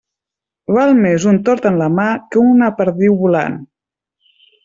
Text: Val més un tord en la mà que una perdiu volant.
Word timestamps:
Val 0.77 0.93
més 1.01 1.27
un 1.31 1.37
tord 1.49 1.67
en 1.71 1.77
la 1.81 1.89
mà 1.99 2.07
que 2.35 2.45
una 2.55 2.71
perdiu 2.81 3.21
volant. 3.23 3.59